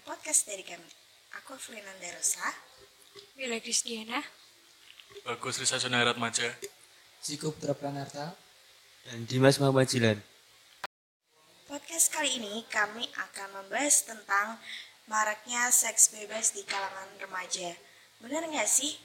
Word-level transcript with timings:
podcast 0.00 0.48
dari 0.48 0.64
kami. 0.64 0.88
Aku 1.36 1.60
Fernanda 1.60 2.08
Rosa. 2.16 2.48
Bila 3.36 3.60
Krisdiana. 3.60 4.16
Bagus 5.28 5.60
Risa 5.60 5.76
Sunarat 5.76 6.16
Maja. 6.16 6.48
Siko 7.20 7.52
Putra 7.52 7.76
Pranarta. 7.76 8.32
Dan 9.04 9.28
Dimas 9.28 9.60
Muhammad 9.60 9.92
Jilan. 9.92 10.16
Podcast 11.68 12.08
kali 12.16 12.40
ini 12.40 12.64
kami 12.72 13.04
akan 13.12 13.60
membahas 13.60 14.08
tentang 14.08 14.56
maraknya 15.04 15.68
seks 15.68 16.16
bebas 16.16 16.56
di 16.56 16.64
kalangan 16.64 17.12
remaja. 17.20 17.76
Benar 18.24 18.48
nggak 18.48 18.70
sih? 18.72 18.96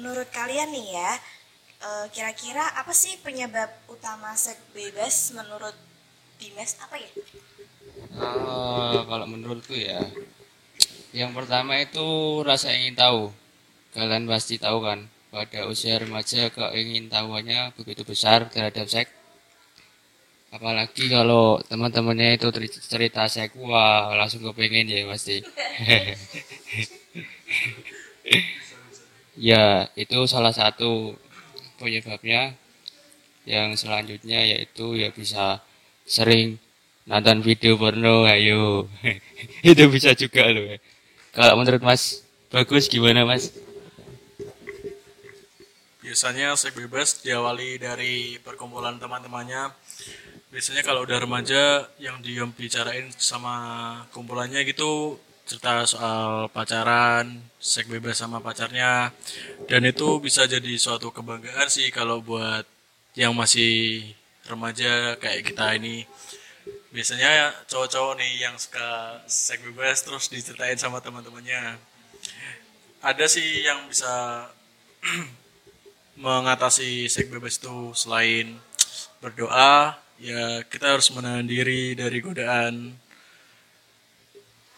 Menurut 0.00 0.32
kalian 0.32 0.72
nih 0.72 0.88
ya, 0.88 1.10
eh, 1.84 2.06
kira-kira 2.16 2.80
apa 2.80 2.96
sih 2.96 3.20
penyebab 3.20 3.68
utama 3.92 4.32
seks 4.32 4.72
bebas 4.72 5.36
menurut 5.36 5.76
Dimas 6.40 6.76
apa 6.80 6.96
ya? 7.00 7.10
Ah, 8.16 8.98
kalau 9.08 9.26
menurutku 9.32 9.74
ya, 9.88 10.00
yang 11.20 11.32
pertama 11.38 11.72
itu 11.86 12.06
rasa 12.48 12.68
ingin 12.78 12.94
tahu. 13.02 13.20
Kalian 13.96 14.24
pasti 14.32 14.54
tahu 14.64 14.78
kan, 14.88 15.00
pada 15.34 15.60
usia 15.72 15.94
remaja 16.02 16.40
keingin 16.56 17.06
tahuannya 17.14 17.60
begitu 17.78 18.02
besar 18.12 18.40
terhadap 18.54 18.86
seks. 18.94 19.10
Apalagi 20.56 21.04
kalau 21.16 21.44
teman-temannya 21.70 22.28
itu 22.38 22.46
cer- 22.54 22.84
cerita 22.92 23.22
seks, 23.34 23.54
wah 23.68 24.14
langsung 24.18 24.42
kepengen 24.46 24.86
ya 24.94 25.00
pasti. 25.12 25.36
ya, 29.48 29.88
itu 29.96 30.18
salah 30.32 30.52
satu 30.54 31.14
penyebabnya. 31.80 32.42
Yang 33.54 33.70
selanjutnya 33.86 34.40
yaitu 34.52 34.86
ya 35.02 35.08
bisa 35.14 35.62
sering 36.06 36.56
nonton 37.06 37.42
video 37.42 37.74
porno 37.74 38.24
ayo 38.24 38.86
itu 39.66 39.84
bisa 39.90 40.14
juga 40.14 40.48
loh 40.48 40.78
kalau 41.34 41.60
menurut 41.60 41.82
mas 41.82 42.22
bagus 42.48 42.86
gimana 42.86 43.26
mas 43.26 43.50
Biasanya 46.06 46.54
seks 46.54 46.78
bebas 46.78 47.18
diawali 47.18 47.82
dari 47.82 48.38
perkumpulan 48.38 48.94
teman-temannya. 48.94 49.74
Biasanya 50.54 50.86
kalau 50.86 51.02
udah 51.02 51.18
remaja 51.18 51.82
yang 51.98 52.22
dia 52.22 52.46
bicarain 52.46 53.10
sama 53.18 53.54
kumpulannya 54.14 54.62
gitu 54.62 55.18
cerita 55.42 55.82
soal 55.82 56.46
pacaran, 56.54 57.42
seks 57.58 57.90
bebas 57.90 58.22
sama 58.22 58.38
pacarnya. 58.38 59.10
Dan 59.66 59.82
itu 59.82 60.22
bisa 60.22 60.46
jadi 60.46 60.78
suatu 60.78 61.10
kebanggaan 61.10 61.66
sih 61.66 61.90
kalau 61.90 62.22
buat 62.22 62.62
yang 63.18 63.34
masih 63.34 64.06
remaja 64.46 65.18
kayak 65.20 65.52
kita 65.52 65.76
ini. 65.76 66.06
Biasanya 66.94 67.52
cowok-cowok 67.68 68.14
nih 68.18 68.32
yang 68.48 68.56
suka 68.56 69.20
seks 69.28 69.60
bebas 69.60 70.00
terus 70.02 70.30
diceritain 70.32 70.78
sama 70.80 71.04
teman-temannya. 71.04 71.76
Ada 73.04 73.26
sih 73.28 73.66
yang 73.66 73.86
bisa 73.90 74.48
mengatasi 76.24 77.06
seks 77.12 77.28
bebas 77.28 77.60
itu 77.60 77.92
selain 77.92 78.56
berdoa 79.20 79.98
ya 80.16 80.64
kita 80.64 80.96
harus 80.96 81.12
menahan 81.12 81.44
diri 81.44 81.92
dari 81.92 82.24
godaan 82.24 82.96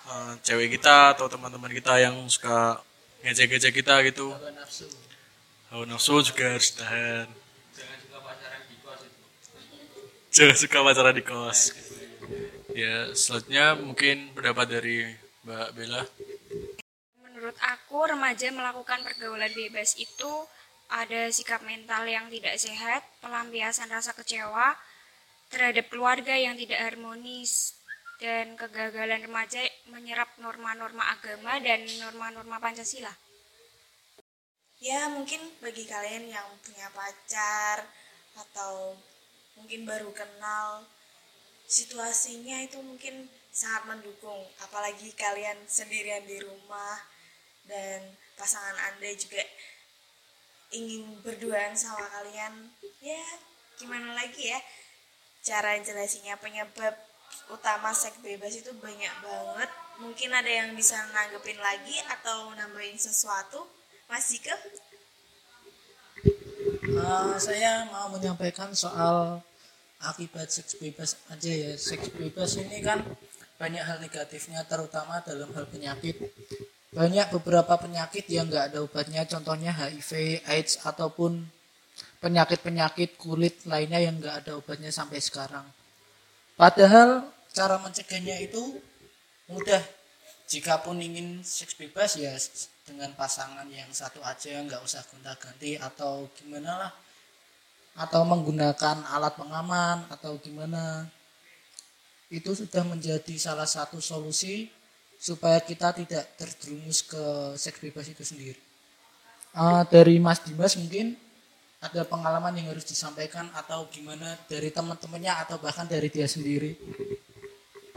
eh, 0.07 0.33
cewek 0.43 0.79
kita 0.79 1.15
atau 1.15 1.31
teman-teman 1.31 1.71
kita 1.71 2.03
yang 2.03 2.27
suka 2.27 2.83
ngejek-ngejek 3.23 3.75
kita 3.83 4.03
gitu 4.11 4.35
hawa 5.71 5.85
nafsu 5.87 6.19
juga 6.27 6.59
harus 6.59 6.75
tahan 6.75 7.27
jangan 7.75 7.99
suka 10.33 10.85
pacaran 10.85 11.17
di 11.17 11.25
kos 11.25 11.73
ya 12.77 13.11
selanjutnya 13.17 13.77
mungkin 13.81 14.33
pendapat 14.37 14.67
dari 14.69 15.09
Mbak 15.45 15.69
Bella 15.73 16.03
Menurut 17.39 17.55
aku, 17.63 18.03
remaja 18.03 18.51
melakukan 18.51 18.99
pergaulan 19.07 19.55
bebas 19.55 19.95
itu 19.95 20.33
ada 20.91 21.31
sikap 21.31 21.63
mental 21.63 22.03
yang 22.03 22.27
tidak 22.35 22.59
sehat, 22.59 23.07
pelampiasan 23.23 23.87
rasa 23.87 24.11
kecewa 24.11 24.75
terhadap 25.47 25.87
keluarga 25.87 26.35
yang 26.35 26.59
tidak 26.59 26.83
harmonis, 26.83 27.79
dan 28.19 28.59
kegagalan 28.59 29.23
remaja 29.23 29.63
menyerap 29.87 30.27
norma-norma 30.43 31.15
agama 31.15 31.63
dan 31.63 31.87
norma-norma 32.03 32.59
Pancasila. 32.59 33.15
Ya 34.83 35.07
mungkin 35.11 35.39
bagi 35.63 35.87
kalian 35.87 36.27
yang 36.27 36.47
punya 36.63 36.91
pacar 36.91 37.87
atau 38.35 38.99
mungkin 39.59 39.85
baru 39.85 40.11
kenal. 40.15 40.87
Situasinya 41.69 42.65
itu 42.65 42.81
mungkin 42.81 43.29
sangat 43.53 43.91
mendukung 43.91 44.47
apalagi 44.63 45.13
kalian 45.13 45.59
sendirian 45.69 46.25
di 46.25 46.41
rumah 46.41 46.97
dan 47.69 48.17
pasangan 48.39 48.79
anda 48.89 49.11
juga 49.19 49.43
ingin 50.73 51.21
berduaan 51.21 51.77
sama 51.77 52.07
kalian. 52.09 52.73
Ya 53.05 53.25
gimana 53.77 54.17
lagi 54.17 54.49
ya? 54.49 54.61
Cara 55.45 55.77
jelasinnya 55.81 56.41
penyebab 56.41 56.97
utama 57.53 57.93
seks 57.93 58.21
bebas 58.21 58.57
itu 58.57 58.73
banyak 58.79 59.13
banget. 59.21 59.71
Mungkin 59.99 60.31
ada 60.31 60.49
yang 60.49 60.73
bisa 60.79 60.97
nanggepin 61.11 61.59
lagi 61.59 61.97
atau 62.09 62.55
nambahin 62.55 62.97
sesuatu? 62.97 63.67
Mas 64.09 64.31
Dika 64.33 64.57
Eh, 66.89 67.37
saya 67.37 67.85
mau 67.93 68.09
menyampaikan 68.09 68.73
soal 68.73 69.45
akibat 70.01 70.49
seks 70.49 70.81
bebas 70.81 71.21
aja 71.29 71.53
ya. 71.53 71.73
Seks 71.77 72.09
bebas 72.17 72.57
ini 72.57 72.81
kan 72.81 73.05
banyak 73.61 73.85
hal 73.85 74.01
negatifnya 74.01 74.65
terutama 74.65 75.21
dalam 75.21 75.53
hal 75.53 75.69
penyakit. 75.69 76.17
Banyak 76.89 77.37
beberapa 77.37 77.77
penyakit 77.77 78.25
yang 78.33 78.49
nggak 78.49 78.73
ada 78.73 78.79
obatnya 78.81 79.29
contohnya 79.29 79.77
HIV, 79.77 80.41
AIDS 80.49 80.81
ataupun 80.81 81.45
penyakit-penyakit 82.25 83.21
kulit 83.21 83.69
lainnya 83.69 84.01
yang 84.01 84.17
nggak 84.17 84.49
ada 84.49 84.57
obatnya 84.57 84.89
sampai 84.89 85.21
sekarang. 85.21 85.69
Padahal 86.57 87.29
cara 87.53 87.77
mencegahnya 87.85 88.41
itu 88.41 88.81
mudah. 89.53 89.85
Jika 90.49 90.81
pun 90.81 90.97
ingin 90.97 91.45
seks 91.45 91.77
bebas 91.77 92.17
ya 92.17 92.33
dengan 92.89 93.13
pasangan 93.13 93.69
yang 93.69 93.93
satu 93.93 94.25
aja 94.25 94.57
nggak 94.65 94.81
usah 94.81 95.05
gonta-ganti 95.13 95.77
atau 95.77 96.33
gimana 96.41 96.89
lah 96.89 96.93
atau 97.99 98.25
menggunakan 98.25 99.05
alat 99.13 99.37
pengaman 99.37 100.09
atau 100.09 100.41
gimana 100.41 101.05
itu 102.33 102.57
sudah 102.57 102.81
menjadi 102.89 103.35
salah 103.37 103.69
satu 103.69 104.01
solusi 104.01 104.73
supaya 105.21 105.61
kita 105.61 105.93
tidak 105.93 106.25
terjerumus 106.41 107.05
ke 107.05 107.53
seks 107.59 107.83
bebas 107.83 108.09
itu 108.09 108.25
sendiri. 108.25 108.61
Eh, 109.53 109.83
dari 109.93 110.17
Mas 110.23 110.41
Dimas 110.41 110.79
mungkin 110.81 111.19
ada 111.83 112.09
pengalaman 112.09 112.55
yang 112.57 112.71
harus 112.71 112.87
disampaikan 112.89 113.51
atau 113.53 113.85
gimana 113.93 114.39
dari 114.49 114.71
teman-temannya 114.73 115.33
atau 115.45 115.61
bahkan 115.61 115.85
dari 115.85 116.09
dia 116.09 116.25
sendiri. 116.31 116.79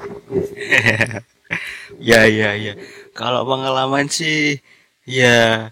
ya 1.99 2.29
ya 2.29 2.55
ya. 2.55 2.73
Kalau 3.11 3.43
pengalaman 3.43 4.07
sih 4.07 4.61
ya 5.03 5.67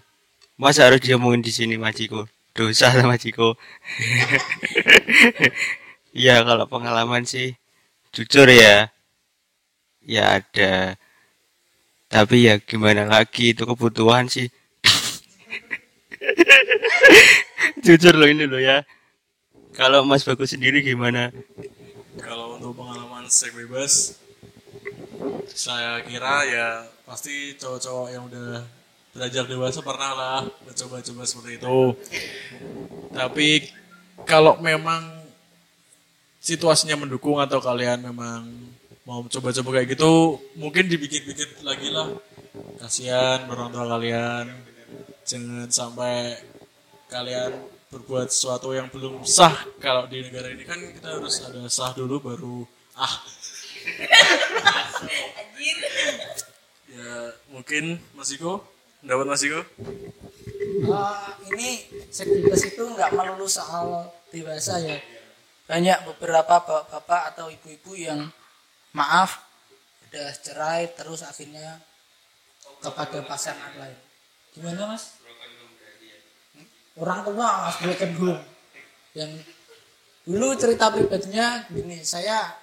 masa 0.60 0.90
harus 0.90 1.00
diomongin 1.00 1.40
di 1.40 1.52
sini 1.54 1.80
Majiko 1.80 2.28
dosa 2.52 2.92
sama 2.92 3.16
Majiko 3.16 3.56
ya 6.26 6.44
kalau 6.44 6.68
pengalaman 6.68 7.24
sih 7.24 7.56
jujur 8.12 8.50
ya 8.50 8.92
ya 10.04 10.42
ada. 10.42 10.98
Tapi 12.10 12.50
ya 12.50 12.58
gimana 12.58 13.06
lagi 13.06 13.54
itu 13.54 13.62
kebutuhan 13.62 14.26
sih. 14.26 14.50
Jujur 17.86 18.18
loh 18.18 18.26
ini 18.26 18.50
loh 18.50 18.58
ya. 18.58 18.82
Kalau 19.78 20.02
Mas 20.02 20.26
Bagus 20.26 20.50
sendiri 20.50 20.82
gimana? 20.82 21.30
Kalau 22.18 22.58
untuk 22.58 22.82
pengalaman 22.82 23.30
seks 23.30 23.54
bebas, 23.54 24.18
saya 25.50 26.00
kira 26.06 26.46
ya 26.46 26.68
pasti 27.04 27.56
cowok-cowok 27.58 28.08
yang 28.12 28.24
udah 28.30 28.62
belajar 29.10 29.44
dewasa 29.46 29.82
pernah 29.82 30.12
lah 30.14 30.40
mencoba-coba 30.64 31.22
seperti 31.26 31.58
itu. 31.58 31.78
Tapi 33.10 33.48
kalau 34.28 34.60
memang 34.62 35.02
situasinya 36.38 37.00
mendukung 37.00 37.42
atau 37.42 37.58
kalian 37.58 38.06
memang 38.06 38.46
mau 39.02 39.26
coba-coba 39.26 39.80
kayak 39.80 39.98
gitu, 39.98 40.38
mungkin 40.54 40.86
dibikin-bikin 40.86 41.66
lagi 41.66 41.90
lah. 41.90 42.14
Kasihan 42.78 43.48
orang 43.50 43.74
tua 43.74 43.86
kalian. 43.90 44.46
Jangan 45.26 45.68
sampai 45.70 46.38
kalian 47.10 47.50
berbuat 47.90 48.30
sesuatu 48.30 48.70
yang 48.70 48.86
belum 48.86 49.26
sah 49.26 49.66
kalau 49.82 50.06
di 50.06 50.22
negara 50.22 50.46
ini 50.54 50.62
kan 50.62 50.78
kita 50.78 51.18
harus 51.18 51.42
ada 51.42 51.66
sah 51.66 51.90
dulu 51.90 52.22
baru 52.22 52.62
ah 52.94 53.14
ya 56.86 57.34
mungkin 57.60 58.00
Mas 58.16 58.32
Iko 58.32 58.64
pendapat 59.04 59.26
Mas 59.28 59.44
Iko 59.44 59.60
Ah, 60.80 61.36
ini 61.52 61.84
seks 62.08 62.30
bebas 62.40 62.64
itu 62.64 62.80
nggak 62.80 63.12
melulu 63.12 63.44
soal 63.44 64.08
dewasa 64.32 64.80
ya. 64.80 64.96
Banyak 65.68 66.08
beberapa 66.08 66.56
bapak-bapak 66.56 67.36
atau 67.36 67.52
ibu-ibu 67.52 68.00
yang 68.00 68.32
maaf 68.96 69.44
udah 70.08 70.32
cerai 70.40 70.88
terus 70.96 71.20
akhirnya 71.20 71.84
kepada 72.80 73.20
pasangan 73.28 73.76
lain. 73.76 73.98
Gimana 74.56 74.96
mas? 74.96 75.20
Orang 76.96 77.28
tua 77.28 77.68
mas 77.68 77.76
broken 77.76 78.12
home 78.16 78.42
yang 79.12 79.30
dulu 80.24 80.56
cerita 80.56 80.88
pribadinya 80.88 81.68
gini 81.68 82.00
saya 82.00 82.56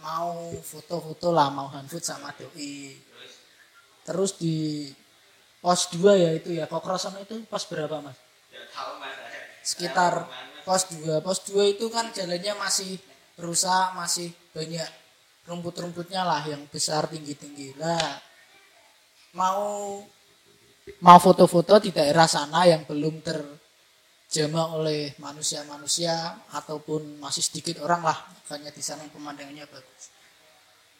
mau 0.00 0.56
foto-foto 0.64 1.36
lah 1.36 1.52
mau 1.52 1.68
handfood 1.68 2.00
sama 2.00 2.32
doi 2.32 3.08
terus 4.08 4.40
di 4.40 4.88
pos 5.60 5.92
2 5.92 6.16
ya 6.16 6.30
itu 6.32 6.56
ya. 6.56 6.64
Kokrosan 6.64 7.20
itu? 7.20 7.44
Pos 7.44 7.68
berapa 7.68 8.00
mas? 8.00 8.16
Sekitar 9.60 10.24
pos 10.64 10.88
2 10.96 11.20
pos 11.20 11.44
2 11.44 11.76
itu 11.76 11.92
kan 11.92 12.08
jalannya 12.08 12.56
masih 12.56 12.96
rusak 13.36 13.92
masih 13.94 14.32
banyak 14.56 14.88
rumput-rumputnya 15.44 16.24
lah 16.24 16.40
yang 16.48 16.64
besar 16.72 17.04
tinggi-tinggi. 17.12 17.76
Lah 17.76 18.16
mau 19.36 20.00
mau 21.04 21.18
foto-foto 21.20 21.84
di 21.84 21.92
daerah 21.92 22.24
sana 22.24 22.64
yang 22.64 22.88
belum 22.88 23.20
terjamah 23.20 24.80
oleh 24.80 25.12
manusia-manusia 25.20 26.48
ataupun 26.56 27.20
masih 27.20 27.44
sedikit 27.44 27.84
orang 27.84 28.08
lah. 28.08 28.18
Makanya 28.40 28.72
di 28.72 28.80
sana 28.80 29.04
pemandangannya 29.12 29.68
bagus. 29.68 30.04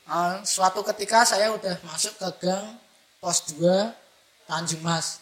Uh, 0.09 0.41
suatu 0.41 0.81
ketika 0.81 1.25
saya 1.25 1.53
udah 1.53 1.77
masuk 1.85 2.17
ke 2.17 2.49
gang 2.49 2.81
pos 3.19 3.55
2 3.59 4.47
Tanjung 4.47 4.81
Mas. 4.81 5.21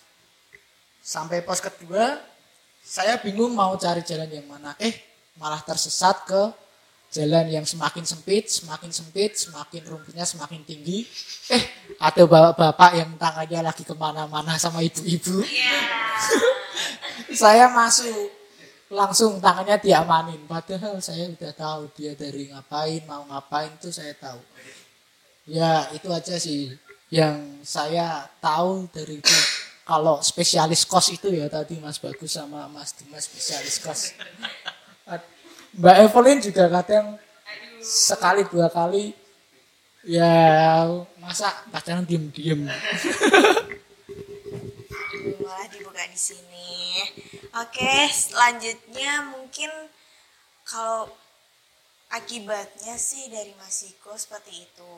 Sampai 1.02 1.42
pos 1.42 1.58
kedua 1.58 2.20
saya 2.86 3.18
bingung 3.18 3.50
mau 3.56 3.74
cari 3.74 4.04
jalan 4.06 4.30
yang 4.30 4.46
mana. 4.46 4.76
Eh 4.78 4.94
malah 5.40 5.60
tersesat 5.64 6.28
ke 6.28 6.42
jalan 7.10 7.48
yang 7.48 7.64
semakin 7.64 8.04
sempit 8.04 8.50
semakin 8.50 8.90
sempit 8.92 9.34
semakin 9.34 9.82
rumputnya 9.88 10.22
semakin 10.28 10.62
tinggi. 10.62 11.08
Eh 11.50 11.62
ada 11.98 12.22
bapak-bapak 12.28 12.92
yang 12.94 13.10
tangannya 13.18 13.60
lagi 13.64 13.82
ke 13.82 13.94
mana-mana 13.96 14.54
sama 14.60 14.84
ibu-ibu. 14.84 15.42
Saya 17.32 17.72
masuk 17.72 18.30
langsung 18.92 19.42
tangannya 19.42 19.80
diamanin. 19.82 20.46
Padahal 20.46 21.02
saya 21.02 21.26
udah 21.26 21.52
tahu 21.52 21.90
dia 21.96 22.14
dari 22.14 22.48
ngapain 22.48 23.02
mau 23.04 23.26
ngapain 23.26 23.74
tuh 23.82 23.90
saya 23.90 24.14
tahu. 24.14 24.38
Ya 25.46 25.90
itu 25.90 26.06
aja 26.12 26.38
sih 26.38 26.70
yang 27.12 27.62
saya 27.62 28.26
tahu 28.42 28.90
dari 28.90 29.22
itu 29.22 29.38
kalau 29.86 30.18
spesialis 30.18 30.82
kos 30.82 31.14
itu 31.14 31.30
ya 31.30 31.46
tadi 31.46 31.78
Mas 31.78 32.02
Bagus 32.02 32.34
sama 32.34 32.66
Mas 32.66 32.94
Dimas 32.98 33.30
spesialis 33.30 33.78
kos 33.78 34.14
Mbak 35.76 35.96
Evelyn 36.08 36.38
juga 36.42 36.66
kadang 36.72 37.20
sekali 37.84 38.42
dua 38.50 38.66
kali 38.72 39.14
ya 40.02 40.86
masa 41.22 41.52
pacaran 41.70 42.02
diem-diem 42.02 42.66
malah 45.46 45.68
dibuka 45.70 46.02
di 46.10 46.18
sini. 46.18 47.00
Oke, 47.56 48.10
selanjutnya 48.10 49.30
mungkin 49.30 49.70
kalau 50.66 51.08
akibatnya 52.12 52.98
sih 52.98 53.30
dari 53.30 53.54
Masiko 53.56 54.14
seperti 54.18 54.66
itu. 54.66 54.94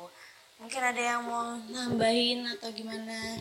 Mungkin 0.58 0.82
ada 0.82 0.98
yang 0.98 1.22
mau 1.22 1.54
nambahin 1.70 2.42
atau 2.58 2.70
gimana 2.74 3.38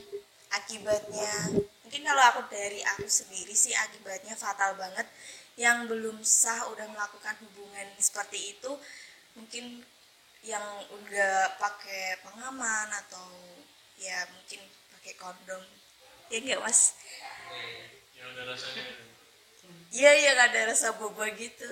akibatnya? 0.53 1.57
Mungkin 1.81 2.01
kalau 2.05 2.23
aku 2.29 2.41
dari 2.53 2.85
aku 2.95 3.09
sendiri 3.09 3.57
sih 3.57 3.73
akibatnya 3.73 4.37
fatal 4.37 4.77
banget. 4.77 5.09
Yang 5.57 5.89
belum 5.89 6.17
sah 6.21 6.69
udah 6.69 6.85
melakukan 6.85 7.33
hubungan 7.41 7.89
seperti 7.97 8.53
itu, 8.53 8.69
mungkin 9.33 9.81
yang 10.45 10.63
udah 10.93 11.57
pakai 11.57 12.21
pengaman 12.21 12.87
atau 12.93 13.25
ya 13.97 14.21
mungkin 14.29 14.61
pakai 14.93 15.13
kondom 15.17 15.63
ya 16.29 16.37
enggak 16.39 16.61
mas 16.61 16.93
iya 19.91 20.11
iya 20.13 20.29
nggak 20.37 20.49
ada 20.53 20.61
rasa 20.71 20.93
boba 20.95 21.27
gitu 21.33 21.67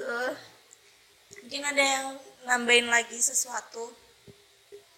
mungkin 1.40 1.62
ada 1.62 1.84
yang 1.84 2.08
nambahin 2.50 2.90
lagi 2.90 3.16
sesuatu 3.16 3.94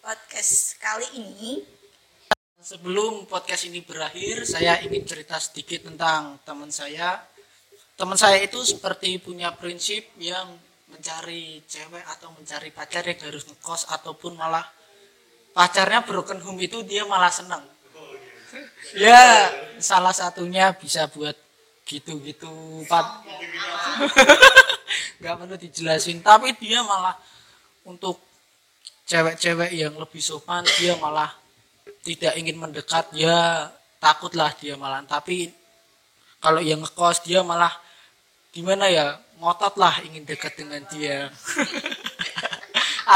podcast 0.08 0.80
kali 0.80 1.04
ini. 1.20 1.60
Sebelum 2.64 3.28
podcast 3.28 3.68
ini 3.68 3.84
berakhir 3.84 4.48
saya 4.48 4.80
ingin 4.80 5.04
cerita 5.04 5.36
sedikit 5.36 5.84
tentang 5.84 6.40
teman 6.48 6.72
saya. 6.72 7.20
Teman 8.00 8.16
saya 8.16 8.40
itu 8.40 8.56
seperti 8.64 9.20
punya 9.20 9.52
prinsip 9.52 10.08
yang 10.16 10.56
mencari 10.88 11.60
cewek 11.68 12.08
atau 12.08 12.32
mencari 12.32 12.72
pacar 12.72 13.04
yang 13.04 13.20
harus 13.20 13.52
ngekos 13.52 13.92
ataupun 14.00 14.40
malah 14.40 14.64
pacarnya 15.52 16.08
broken 16.08 16.40
home 16.40 16.64
itu 16.64 16.88
dia 16.88 17.04
malah 17.04 17.28
senang. 17.28 17.68
Ya 18.96 19.52
salah 19.84 20.16
satunya 20.16 20.72
bisa 20.72 21.12
buat 21.12 21.36
gitu-gitu 21.84 22.88
pak. 22.88 23.28
Nggak 25.20 25.36
perlu 25.36 25.56
dijelasin 25.60 26.24
tapi 26.24 26.56
dia 26.56 26.80
malah 26.80 27.20
untuk 27.84 28.27
cewek-cewek 29.08 29.72
yang 29.74 29.96
lebih 29.96 30.20
sopan 30.20 30.68
dia 30.78 30.94
malah 31.00 31.32
tidak 32.04 32.36
ingin 32.36 32.60
mendekat 32.60 33.08
ya 33.16 33.72
takutlah 34.04 34.52
dia 34.60 34.76
malah. 34.76 35.02
Tapi 35.08 35.50
kalau 36.44 36.60
yang 36.62 36.84
ngekos 36.84 37.24
dia 37.24 37.42
malah 37.42 37.72
gimana 38.52 38.92
ya 38.92 39.18
ngotot 39.40 39.80
lah 39.80 39.98
ingin 40.04 40.28
dekat 40.28 40.60
dengan 40.60 40.84
dia. 40.92 41.32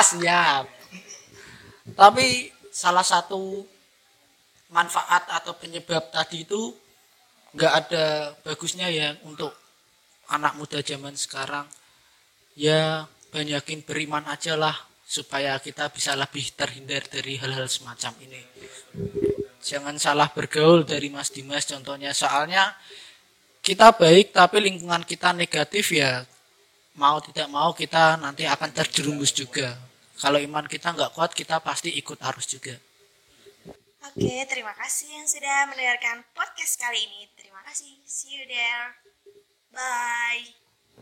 Siap 0.01 0.81
tapi 1.97 2.51
salah 2.71 3.03
satu 3.03 3.65
manfaat 4.71 5.27
atau 5.27 5.57
penyebab 5.57 6.13
tadi 6.13 6.47
itu 6.47 6.71
nggak 7.51 7.73
ada 7.73 8.05
bagusnya 8.47 8.87
ya 8.87 9.17
untuk 9.27 9.51
anak 10.31 10.55
muda 10.55 10.79
zaman 10.79 11.17
sekarang. 11.17 11.67
Ya 12.55 13.07
banyakin 13.31 13.83
beriman 13.83 14.23
aja 14.27 14.55
lah 14.55 14.75
supaya 15.11 15.59
kita 15.59 15.91
bisa 15.91 16.15
lebih 16.15 16.55
terhindar 16.55 17.03
dari 17.11 17.35
hal-hal 17.35 17.67
semacam 17.67 18.15
ini 18.23 18.39
jangan 19.59 19.99
salah 19.99 20.31
bergaul 20.31 20.87
dari 20.87 21.11
Mas 21.11 21.35
Dimas 21.35 21.67
contohnya 21.67 22.15
soalnya 22.15 22.71
kita 23.59 23.91
baik 23.91 24.31
tapi 24.31 24.63
lingkungan 24.63 25.03
kita 25.03 25.35
negatif 25.35 25.91
ya 25.91 26.23
mau 26.95 27.19
tidak 27.19 27.51
mau 27.51 27.75
kita 27.75 28.15
nanti 28.23 28.47
akan 28.47 28.71
terjerumus 28.71 29.35
juga 29.35 29.75
kalau 30.15 30.39
iman 30.39 30.63
kita 30.63 30.95
nggak 30.95 31.11
kuat 31.11 31.35
kita 31.35 31.59
pasti 31.59 31.91
ikut 31.91 32.15
arus 32.23 32.47
juga 32.47 32.79
Oke, 34.01 34.43
terima 34.49 34.73
kasih 34.73 35.13
yang 35.13 35.29
sudah 35.29 35.69
mendengarkan 35.69 36.25
podcast 36.33 36.73
kali 36.81 37.05
ini. 37.05 37.29
Terima 37.37 37.61
kasih. 37.63 38.01
See 38.03 38.33
you 38.33 38.49
there. 38.49 38.97
Bye. 39.71 40.60